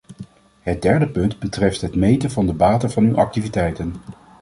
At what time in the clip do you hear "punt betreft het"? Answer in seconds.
1.07-1.95